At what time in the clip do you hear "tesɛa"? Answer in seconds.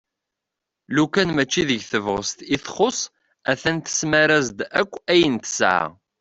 5.43-5.83